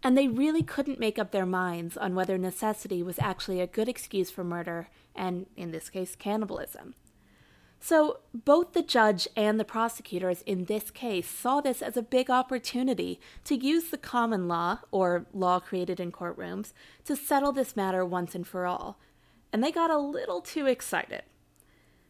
and 0.03 0.17
they 0.17 0.27
really 0.27 0.63
couldn't 0.63 0.99
make 0.99 1.17
up 1.17 1.31
their 1.31 1.45
minds 1.45 1.97
on 1.97 2.15
whether 2.15 2.37
necessity 2.37 3.01
was 3.01 3.19
actually 3.19 3.59
a 3.59 3.67
good 3.67 3.89
excuse 3.89 4.29
for 4.29 4.43
murder 4.43 4.89
and, 5.15 5.47
in 5.55 5.71
this 5.71 5.89
case, 5.89 6.15
cannibalism. 6.15 6.93
So, 7.79 8.19
both 8.33 8.73
the 8.73 8.81
judge 8.81 9.27
and 9.35 9.59
the 9.59 9.65
prosecutors 9.65 10.41
in 10.43 10.65
this 10.65 10.89
case 10.89 11.29
saw 11.29 11.61
this 11.61 11.81
as 11.81 11.95
a 11.95 12.01
big 12.01 12.29
opportunity 12.29 13.19
to 13.43 13.55
use 13.55 13.85
the 13.85 13.97
common 13.97 14.47
law, 14.47 14.79
or 14.91 15.27
law 15.31 15.59
created 15.59 15.99
in 15.99 16.11
courtrooms, 16.11 16.73
to 17.05 17.15
settle 17.15 17.51
this 17.51 17.75
matter 17.75 18.03
once 18.03 18.33
and 18.33 18.47
for 18.47 18.65
all. 18.65 18.99
And 19.53 19.63
they 19.63 19.71
got 19.71 19.91
a 19.91 19.97
little 19.97 20.41
too 20.41 20.65
excited. 20.65 21.23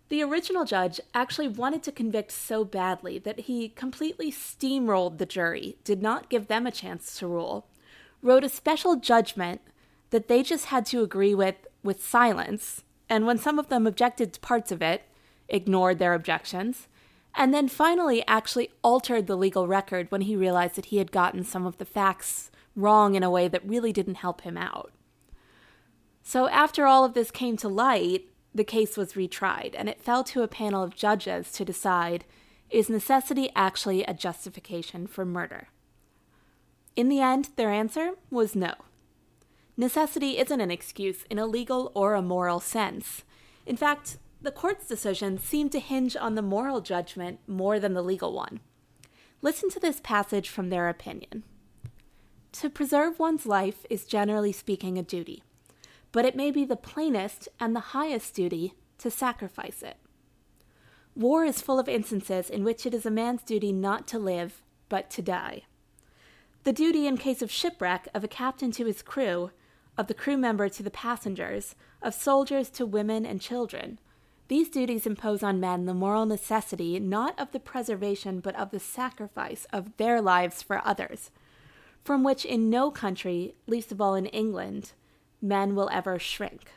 The 0.09 0.23
original 0.23 0.63
judge 0.63 1.01
actually 1.13 1.49
wanted 1.49 1.83
to 1.83 1.91
convict 1.91 2.31
so 2.31 2.63
badly 2.63 3.19
that 3.19 3.41
he 3.41 3.67
completely 3.67 4.31
steamrolled 4.31 5.17
the 5.17 5.25
jury, 5.25 5.77
did 5.83 6.01
not 6.01 6.29
give 6.29 6.47
them 6.47 6.65
a 6.65 6.71
chance 6.71 7.19
to 7.19 7.27
rule, 7.27 7.67
wrote 8.21 8.43
a 8.43 8.49
special 8.49 8.95
judgment 8.95 9.61
that 10.09 10.27
they 10.27 10.43
just 10.43 10.65
had 10.65 10.85
to 10.87 11.03
agree 11.03 11.35
with 11.35 11.55
with 11.83 12.03
silence, 12.03 12.83
and 13.09 13.25
when 13.25 13.37
some 13.37 13.57
of 13.59 13.69
them 13.69 13.87
objected 13.87 14.33
to 14.33 14.39
parts 14.39 14.71
of 14.71 14.81
it, 14.81 15.03
ignored 15.47 15.99
their 15.99 16.13
objections, 16.13 16.87
and 17.35 17.53
then 17.53 17.67
finally 17.67 18.25
actually 18.27 18.69
altered 18.83 19.27
the 19.27 19.37
legal 19.37 19.67
record 19.67 20.11
when 20.11 20.21
he 20.21 20.35
realized 20.35 20.75
that 20.75 20.87
he 20.87 20.97
had 20.97 21.11
gotten 21.11 21.43
some 21.43 21.65
of 21.65 21.77
the 21.77 21.85
facts 21.85 22.51
wrong 22.75 23.15
in 23.15 23.23
a 23.23 23.29
way 23.29 23.47
that 23.47 23.67
really 23.67 23.93
didn't 23.93 24.15
help 24.15 24.41
him 24.41 24.57
out. 24.57 24.91
So, 26.23 26.49
after 26.49 26.85
all 26.85 27.05
of 27.05 27.13
this 27.13 27.31
came 27.31 27.55
to 27.57 27.69
light, 27.69 28.25
the 28.53 28.63
case 28.63 28.97
was 28.97 29.13
retried, 29.13 29.75
and 29.77 29.87
it 29.87 30.01
fell 30.01 30.23
to 30.25 30.41
a 30.41 30.47
panel 30.47 30.83
of 30.83 30.95
judges 30.95 31.51
to 31.53 31.63
decide 31.63 32.25
is 32.69 32.89
necessity 32.89 33.49
actually 33.55 34.03
a 34.03 34.13
justification 34.13 35.07
for 35.07 35.23
murder? 35.23 35.69
In 36.97 37.09
the 37.09 37.21
end, 37.21 37.49
their 37.57 37.69
answer 37.69 38.13
was 38.31 38.55
no. 38.55 38.73
Necessity 39.77 40.39
isn't 40.39 40.59
an 40.59 40.71
excuse 40.71 41.23
in 41.29 41.37
a 41.37 41.45
legal 41.45 41.91
or 41.93 42.15
a 42.15 42.23
moral 42.23 42.59
sense. 42.59 43.23
In 43.67 43.77
fact, 43.77 44.17
the 44.41 44.51
court's 44.51 44.87
decision 44.87 45.37
seemed 45.37 45.71
to 45.73 45.79
hinge 45.79 46.17
on 46.17 46.33
the 46.33 46.41
moral 46.41 46.81
judgment 46.81 47.39
more 47.45 47.79
than 47.79 47.93
the 47.93 48.01
legal 48.01 48.33
one. 48.33 48.61
Listen 49.43 49.69
to 49.69 49.79
this 49.79 49.99
passage 49.99 50.49
from 50.49 50.69
their 50.69 50.89
opinion. 50.89 51.43
To 52.53 52.69
preserve 52.69 53.19
one's 53.19 53.45
life 53.45 53.85
is 53.91 54.05
generally 54.05 54.51
speaking 54.51 54.97
a 54.97 55.03
duty, 55.03 55.43
but 56.11 56.25
it 56.25 56.35
may 56.35 56.49
be 56.49 56.65
the 56.65 56.75
plainest 56.75 57.47
and 57.59 57.75
the 57.75 57.91
highest 57.93 58.33
duty 58.33 58.73
to 58.97 59.11
sacrifice 59.11 59.83
it. 59.83 59.97
War 61.15 61.45
is 61.45 61.61
full 61.61 61.77
of 61.77 61.87
instances 61.87 62.49
in 62.49 62.63
which 62.63 62.87
it 62.87 62.95
is 62.95 63.05
a 63.05 63.11
man's 63.11 63.43
duty 63.43 63.71
not 63.71 64.07
to 64.07 64.17
live, 64.17 64.63
but 64.89 65.11
to 65.11 65.21
die. 65.21 65.63
The 66.67 66.73
duty 66.73 67.07
in 67.07 67.15
case 67.15 67.41
of 67.41 67.49
shipwreck 67.49 68.09
of 68.13 68.25
a 68.25 68.27
captain 68.27 68.71
to 68.71 68.85
his 68.85 69.01
crew, 69.01 69.51
of 69.97 70.07
the 70.07 70.13
crew 70.13 70.35
member 70.35 70.67
to 70.67 70.83
the 70.83 70.91
passengers, 70.91 71.75
of 72.01 72.13
soldiers 72.13 72.69
to 72.71 72.85
women 72.85 73.25
and 73.25 73.39
children, 73.39 73.99
these 74.49 74.67
duties 74.67 75.07
impose 75.07 75.41
on 75.41 75.61
men 75.61 75.85
the 75.85 75.93
moral 75.93 76.25
necessity 76.25 76.99
not 76.99 77.39
of 77.39 77.53
the 77.53 77.61
preservation 77.61 78.41
but 78.41 78.53
of 78.57 78.71
the 78.71 78.81
sacrifice 78.81 79.65
of 79.71 79.95
their 79.95 80.21
lives 80.21 80.61
for 80.61 80.85
others, 80.85 81.31
from 82.03 82.21
which 82.21 82.43
in 82.43 82.69
no 82.69 82.91
country, 82.91 83.55
least 83.65 83.93
of 83.93 84.01
all 84.01 84.13
in 84.13 84.25
England, 84.25 84.91
men 85.41 85.73
will 85.73 85.89
ever 85.93 86.19
shrink. 86.19 86.73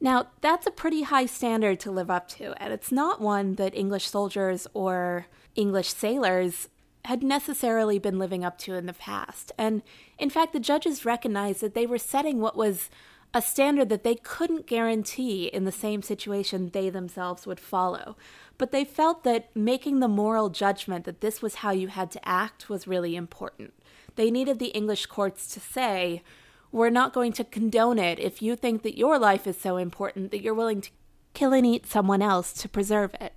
Now, 0.00 0.28
that's 0.40 0.68
a 0.68 0.70
pretty 0.70 1.02
high 1.02 1.26
standard 1.26 1.80
to 1.80 1.90
live 1.90 2.12
up 2.12 2.28
to, 2.28 2.54
and 2.62 2.72
it's 2.72 2.92
not 2.92 3.20
one 3.20 3.56
that 3.56 3.74
English 3.74 4.08
soldiers 4.08 4.68
or 4.72 5.26
English 5.56 5.88
sailors 5.88 6.68
had 7.04 7.22
necessarily 7.22 7.98
been 7.98 8.18
living 8.18 8.44
up 8.44 8.58
to 8.58 8.74
in 8.74 8.86
the 8.86 8.92
past. 8.92 9.52
And 9.58 9.82
in 10.18 10.30
fact, 10.30 10.52
the 10.52 10.60
judges 10.60 11.04
recognized 11.04 11.60
that 11.60 11.74
they 11.74 11.86
were 11.86 11.98
setting 11.98 12.40
what 12.40 12.56
was 12.56 12.90
a 13.34 13.42
standard 13.42 13.88
that 13.88 14.04
they 14.04 14.14
couldn't 14.14 14.66
guarantee 14.66 15.46
in 15.46 15.64
the 15.64 15.72
same 15.72 16.02
situation 16.02 16.68
they 16.68 16.90
themselves 16.90 17.46
would 17.46 17.60
follow. 17.60 18.16
But 18.58 18.72
they 18.72 18.84
felt 18.84 19.24
that 19.24 19.54
making 19.56 20.00
the 20.00 20.08
moral 20.08 20.50
judgment 20.50 21.04
that 21.06 21.22
this 21.22 21.40
was 21.40 21.56
how 21.56 21.70
you 21.70 21.88
had 21.88 22.10
to 22.12 22.28
act 22.28 22.68
was 22.68 22.86
really 22.86 23.16
important. 23.16 23.72
They 24.16 24.30
needed 24.30 24.58
the 24.58 24.66
English 24.66 25.06
courts 25.06 25.46
to 25.54 25.60
say, 25.60 26.22
we're 26.70 26.90
not 26.90 27.12
going 27.12 27.32
to 27.34 27.44
condone 27.44 27.98
it 27.98 28.18
if 28.18 28.42
you 28.42 28.54
think 28.54 28.82
that 28.82 28.98
your 28.98 29.18
life 29.18 29.46
is 29.46 29.58
so 29.58 29.76
important 29.76 30.30
that 30.30 30.42
you're 30.42 30.54
willing 30.54 30.80
to 30.82 30.90
kill 31.34 31.52
and 31.52 31.66
eat 31.66 31.86
someone 31.86 32.22
else 32.22 32.52
to 32.54 32.68
preserve 32.68 33.14
it. 33.20 33.32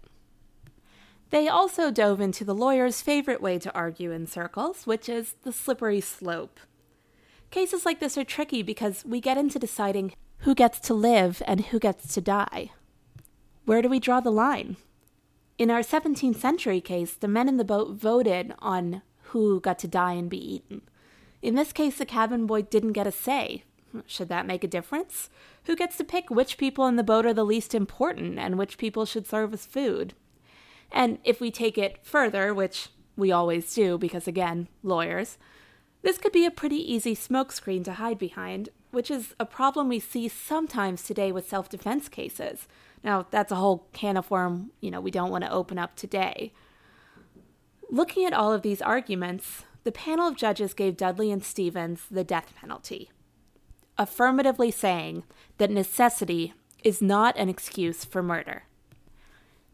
They 1.32 1.48
also 1.48 1.92
dove 1.92 2.22
into 2.22 2.46
the 2.46 2.56
lawyer's 2.56 3.02
favorite 3.02 3.42
way 3.42 3.60
to 3.60 3.74
argue 3.74 4.12
in 4.12 4.28
circles, 4.28 4.86
which 4.86 5.10
is 5.10 5.36
the 5.44 5.52
slippery 5.52 6.02
slope. 6.02 6.60
Cases 7.52 7.86
like 7.86 8.00
this 8.00 8.18
are 8.18 8.24
tricky 8.24 8.62
because 8.62 9.04
we 9.06 9.20
get 9.20 9.38
into 9.38 9.60
deciding 9.60 10.14
who 10.40 10.54
gets 10.54 10.80
to 10.82 10.94
live 10.94 11.42
and 11.48 11.66
who 11.68 11.80
gets 11.80 12.14
to 12.14 12.22
die. 12.22 12.72
Where 13.66 13.82
do 13.82 13.90
we 13.90 14.00
draw 14.00 14.20
the 14.20 14.32
line? 14.32 14.78
In 15.58 15.72
our 15.72 15.80
17th 15.80 16.36
century 16.36 16.82
case, 16.82 17.14
the 17.14 17.28
men 17.28 17.48
in 17.48 17.58
the 17.58 17.64
boat 17.64 17.96
voted 17.96 18.54
on 18.60 19.02
who 19.30 19.60
got 19.60 19.80
to 19.80 19.88
die 19.88 20.14
and 20.14 20.30
be 20.30 20.56
eaten. 20.56 20.82
In 21.42 21.56
this 21.56 21.72
case, 21.72 21.98
the 21.98 22.06
cabin 22.06 22.46
boy 22.46 22.64
didn't 22.64 22.94
get 22.94 23.08
a 23.08 23.12
say. 23.12 23.64
Should 24.06 24.30
that 24.30 24.46
make 24.46 24.64
a 24.64 24.68
difference? 24.68 25.30
Who 25.64 25.76
gets 25.76 25.98
to 25.98 26.04
pick 26.04 26.30
which 26.30 26.58
people 26.58 26.86
in 26.88 26.98
the 26.98 27.04
boat 27.04 27.26
are 27.26 27.34
the 27.34 27.46
least 27.46 27.74
important 27.74 28.38
and 28.38 28.58
which 28.58 28.78
people 28.78 29.06
should 29.06 29.26
serve 29.26 29.54
as 29.54 29.66
food? 29.66 30.14
And 30.92 31.20
if 31.24 31.40
we 31.40 31.52
take 31.52 31.78
it 31.78 32.00
further, 32.04 32.54
which 32.54 32.90
we 33.16 33.32
always 33.32 33.74
do 33.74 33.98
because, 33.98 34.28
again, 34.28 34.68
lawyers, 34.84 35.38
this 36.02 36.18
could 36.18 36.32
be 36.32 36.46
a 36.46 36.52
pretty 36.52 36.78
easy 36.94 37.16
smokescreen 37.16 37.84
to 37.86 37.94
hide 37.94 38.20
behind, 38.20 38.70
which 38.92 39.10
is 39.10 39.34
a 39.40 39.46
problem 39.46 39.90
we 39.90 40.00
see 40.00 40.28
sometimes 40.28 41.04
today 41.04 41.32
with 41.32 41.50
self 41.50 41.70
defense 41.70 42.08
cases. 42.08 42.68
Now, 43.04 43.26
that's 43.30 43.52
a 43.52 43.56
whole 43.56 43.88
can 43.94 44.18
of 44.18 44.30
worm, 44.32 44.72
you 44.82 44.92
know, 44.92 45.02
we 45.02 45.12
don't 45.12 45.32
want 45.32 45.44
to 45.44 45.52
open 45.52 45.78
up 45.78 45.96
today. 45.96 46.54
Looking 47.90 48.26
at 48.26 48.34
all 48.34 48.52
of 48.52 48.62
these 48.62 48.82
arguments, 48.82 49.64
the 49.84 49.92
panel 49.92 50.28
of 50.28 50.36
judges 50.36 50.74
gave 50.74 50.98
Dudley 50.98 51.32
and 51.32 51.44
Stephens 51.44 52.02
the 52.10 52.24
death 52.24 52.54
penalty, 52.60 53.12
affirmatively 53.98 54.72
saying 54.72 55.24
that 55.60 55.70
necessity 55.70 56.54
is 56.84 57.02
not 57.02 57.38
an 57.38 57.50
excuse 57.50 58.04
for 58.04 58.24
murder. 58.24 58.64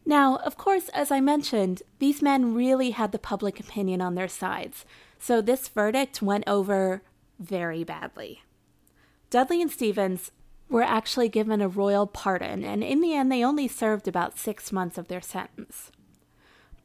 Now, 0.04 0.36
of 0.36 0.56
course, 0.56 0.88
as 0.88 1.10
I 1.10 1.20
mentioned, 1.20 1.82
these 1.98 2.22
men 2.22 2.54
really 2.54 2.90
had 2.90 3.12
the 3.12 3.18
public 3.18 3.60
opinion 3.60 4.00
on 4.00 4.14
their 4.14 4.28
sides, 4.28 4.84
so 5.18 5.40
this 5.40 5.68
verdict 5.68 6.20
went 6.20 6.44
over 6.46 7.02
very 7.38 7.84
badly. 7.84 8.42
Dudley 9.30 9.62
and 9.62 9.70
Stephens 9.70 10.30
were 10.68 10.82
actually 10.82 11.28
given 11.28 11.60
a 11.60 11.68
royal 11.68 12.06
pardon, 12.06 12.64
and 12.64 12.82
in 12.82 13.00
the 13.00 13.14
end, 13.14 13.30
they 13.30 13.44
only 13.44 13.68
served 13.68 14.08
about 14.08 14.38
six 14.38 14.72
months 14.72 14.98
of 14.98 15.08
their 15.08 15.20
sentence. 15.20 15.92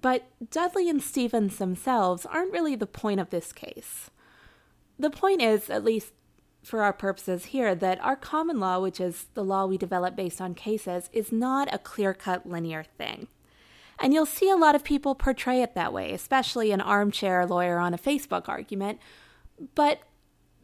But 0.02 0.24
Dudley 0.52 0.90
and 0.90 1.02
Stephens 1.02 1.58
themselves 1.58 2.26
aren't 2.26 2.54
really 2.54 2.76
the 2.76 2.86
point 2.86 3.20
of 3.20 3.30
this 3.30 3.52
case. 3.52 4.12
The 5.00 5.10
point 5.10 5.42
is, 5.42 5.70
at 5.70 5.84
least 5.84 6.14
for 6.68 6.84
our 6.84 6.94
purposes 6.94 7.46
here, 7.46 7.74
that 7.74 8.04
our 8.04 8.16
common 8.16 8.60
law, 8.60 8.80
which 8.80 9.00
is 9.00 9.28
the 9.34 9.44
law 9.44 9.66
we 9.66 9.78
develop 9.78 10.16
based 10.16 10.42
on 10.42 10.54
cases, 10.54 11.10
is 11.14 11.32
not 11.32 11.74
a 11.74 11.80
clear 11.80 12.14
cut 12.14 12.48
linear 12.48 12.84
thing. 12.98 13.28
And 14.00 14.14
you'll 14.14 14.26
see 14.26 14.50
a 14.50 14.56
lot 14.56 14.76
of 14.76 14.84
people 14.84 15.16
portray 15.16 15.62
it 15.62 15.74
that 15.74 15.94
way, 15.94 16.14
especially 16.14 16.72
an 16.72 16.82
armchair 16.82 17.46
lawyer 17.46 17.80
on 17.80 17.94
a 17.94 17.98
Facebook 17.98 18.48
argument. 18.48 19.00
But 19.74 20.02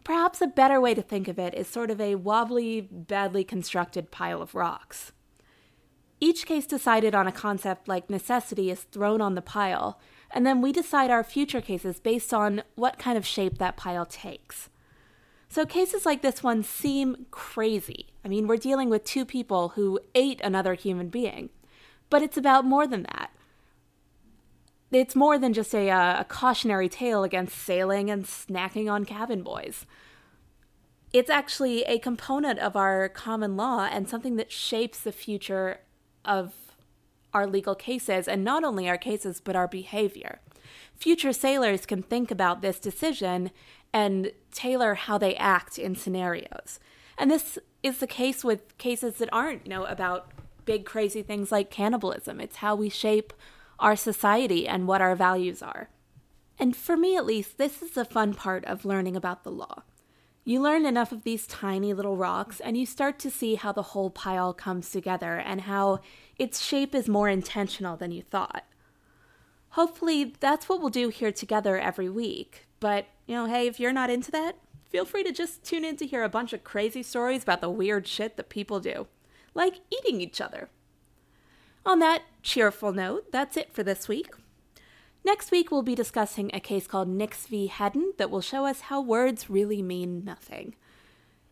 perhaps 0.03 0.41
a 0.41 0.47
better 0.47 0.79
way 0.79 0.93
to 0.93 1.01
think 1.01 1.27
of 1.27 1.39
it 1.39 1.55
is 1.55 1.67
sort 1.67 1.89
of 1.89 1.99
a 1.99 2.15
wobbly, 2.15 2.81
badly 2.81 3.43
constructed 3.43 4.11
pile 4.11 4.41
of 4.41 4.53
rocks. 4.53 5.13
Each 6.19 6.45
case 6.45 6.67
decided 6.67 7.15
on 7.15 7.27
a 7.27 7.31
concept 7.31 7.87
like 7.87 8.09
necessity 8.09 8.69
is 8.69 8.83
thrown 8.83 9.19
on 9.19 9.35
the 9.35 9.41
pile, 9.41 9.99
and 10.31 10.45
then 10.45 10.61
we 10.61 10.71
decide 10.71 11.11
our 11.11 11.23
future 11.23 11.61
cases 11.61 11.99
based 11.99 12.33
on 12.33 12.63
what 12.75 12.99
kind 12.99 13.17
of 13.17 13.25
shape 13.25 13.57
that 13.57 13.77
pile 13.77 14.05
takes. 14.05 14.69
So 15.53 15.67
cases 15.67 16.03
like 16.03 16.23
this 16.23 16.41
one 16.41 16.63
seem 16.63 17.27
crazy. 17.29 18.07
I 18.25 18.27
mean, 18.27 18.47
we're 18.47 18.57
dealing 18.57 18.89
with 18.89 19.03
two 19.03 19.23
people 19.23 19.69
who 19.75 19.99
ate 20.15 20.41
another 20.41 20.73
human 20.73 21.09
being. 21.09 21.51
But 22.09 22.23
it's 22.23 22.37
about 22.37 22.65
more 22.65 22.87
than 22.87 23.03
that. 23.03 23.29
It's 24.91 25.15
more 25.15 25.37
than 25.37 25.53
just 25.53 25.75
a, 25.75 25.91
uh, 25.91 26.21
a 26.21 26.23
cautionary 26.23 26.89
tale 26.89 27.23
against 27.23 27.55
sailing 27.55 28.09
and 28.09 28.25
snacking 28.25 28.91
on 28.91 29.05
cabin 29.05 29.43
boys. 29.43 29.85
It's 31.13 31.29
actually 31.29 31.83
a 31.83 31.99
component 31.99 32.57
of 32.57 32.75
our 32.75 33.07
common 33.07 33.55
law 33.55 33.87
and 33.91 34.09
something 34.09 34.37
that 34.37 34.51
shapes 34.51 35.01
the 35.01 35.11
future 35.11 35.81
of 36.25 36.53
our 37.31 37.45
legal 37.45 37.75
cases, 37.75 38.27
and 38.27 38.43
not 38.43 38.63
only 38.63 38.89
our 38.89 38.97
cases, 38.97 39.39
but 39.39 39.55
our 39.55 39.67
behavior. 39.67 40.39
Future 40.95 41.33
sailors 41.33 41.85
can 41.85 42.01
think 42.01 42.31
about 42.31 42.63
this 42.63 42.79
decision 42.79 43.51
and 43.93 44.31
tailor 44.51 44.95
how 44.95 45.17
they 45.17 45.35
act 45.35 45.77
in 45.77 45.95
scenarios. 45.95 46.79
And 47.17 47.29
this 47.29 47.59
is 47.83 47.99
the 47.99 48.07
case 48.07 48.43
with 48.43 48.77
cases 48.77 49.15
that 49.17 49.29
aren't, 49.31 49.65
you 49.65 49.69
know, 49.69 49.85
about 49.85 50.31
big 50.65 50.85
crazy 50.85 51.21
things 51.21 51.51
like 51.51 51.69
cannibalism. 51.69 52.39
It's 52.39 52.57
how 52.57 52.75
we 52.75 52.89
shape 52.89 53.33
our 53.79 53.95
society 53.95 54.67
and 54.67 54.87
what 54.87 55.01
our 55.01 55.15
values 55.15 55.61
are. 55.61 55.89
And 56.57 56.75
for 56.75 56.95
me 56.95 57.17
at 57.17 57.25
least, 57.25 57.57
this 57.57 57.81
is 57.81 57.91
the 57.91 58.05
fun 58.05 58.33
part 58.33 58.63
of 58.65 58.85
learning 58.85 59.15
about 59.15 59.43
the 59.43 59.51
law. 59.51 59.83
You 60.45 60.61
learn 60.61 60.85
enough 60.85 61.11
of 61.11 61.23
these 61.23 61.47
tiny 61.47 61.93
little 61.93 62.17
rocks, 62.17 62.59
and 62.59 62.77
you 62.77 62.85
start 62.85 63.17
to 63.19 63.31
see 63.31 63.55
how 63.55 63.71
the 63.71 63.81
whole 63.81 64.09
pile 64.09 64.53
comes 64.53 64.89
together 64.89 65.37
and 65.37 65.61
how 65.61 66.01
its 66.37 66.61
shape 66.61 66.93
is 66.93 67.07
more 67.07 67.29
intentional 67.29 67.95
than 67.95 68.11
you 68.11 68.23
thought. 68.23 68.65
Hopefully, 69.69 70.35
that's 70.39 70.67
what 70.67 70.81
we'll 70.81 70.89
do 70.89 71.07
here 71.07 71.31
together 71.31 71.79
every 71.79 72.09
week. 72.09 72.67
But, 72.83 73.05
you 73.27 73.33
know, 73.33 73.45
hey, 73.45 73.67
if 73.67 73.79
you're 73.79 73.93
not 73.93 74.09
into 74.09 74.29
that, 74.31 74.57
feel 74.89 75.05
free 75.05 75.23
to 75.23 75.31
just 75.31 75.63
tune 75.63 75.85
in 75.85 75.95
to 75.95 76.05
hear 76.05 76.21
a 76.21 76.27
bunch 76.27 76.51
of 76.51 76.65
crazy 76.65 77.01
stories 77.01 77.41
about 77.41 77.61
the 77.61 77.69
weird 77.69 78.05
shit 78.05 78.35
that 78.35 78.49
people 78.49 78.81
do, 78.81 79.07
like 79.53 79.75
eating 79.89 80.19
each 80.19 80.41
other. 80.41 80.67
On 81.85 81.99
that 81.99 82.23
cheerful 82.41 82.91
note, 82.91 83.31
that's 83.31 83.55
it 83.55 83.73
for 83.73 83.83
this 83.83 84.09
week. 84.09 84.31
Next 85.23 85.49
week, 85.49 85.71
we'll 85.71 85.81
be 85.81 85.95
discussing 85.95 86.51
a 86.53 86.59
case 86.59 86.85
called 86.85 87.07
Nix 87.07 87.47
v. 87.47 87.67
Hedden 87.67 88.11
that 88.17 88.29
will 88.29 88.41
show 88.41 88.65
us 88.65 88.81
how 88.81 88.99
words 88.99 89.49
really 89.49 89.81
mean 89.81 90.25
nothing. 90.25 90.75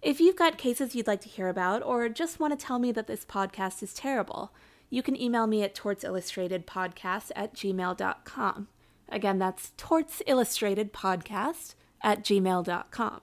If 0.01 0.19
you've 0.19 0.35
got 0.35 0.57
cases 0.57 0.95
you'd 0.95 1.07
like 1.07 1.21
to 1.21 1.29
hear 1.29 1.47
about, 1.47 1.81
or 1.81 2.09
just 2.09 2.41
want 2.41 2.59
to 2.59 2.65
tell 2.65 2.77
me 2.77 2.91
that 2.91 3.07
this 3.07 3.23
podcast 3.23 3.81
is 3.81 3.93
terrible, 3.93 4.51
you 4.89 5.01
can 5.01 5.15
email 5.15 5.47
me 5.47 5.63
at 5.63 5.75
tortsillustratedpodcast 5.75 7.31
at 7.37 7.53
gmail.com. 7.53 8.67
Again, 9.11 9.37
that's 9.37 9.73
tortsillustratedpodcast 9.77 11.75
at 12.01 12.23
gmail.com. 12.23 13.21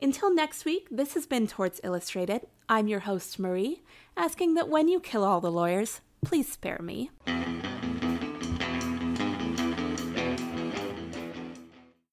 Until 0.00 0.34
next 0.34 0.64
week, 0.64 0.88
this 0.90 1.14
has 1.14 1.26
been 1.26 1.46
Torts 1.46 1.80
Illustrated. 1.84 2.46
I'm 2.68 2.88
your 2.88 3.00
host, 3.00 3.38
Marie, 3.38 3.82
asking 4.16 4.54
that 4.54 4.68
when 4.68 4.88
you 4.88 4.98
kill 5.00 5.24
all 5.24 5.40
the 5.40 5.52
lawyers, 5.52 6.00
please 6.22 6.50
spare 6.50 6.80
me. 6.82 7.10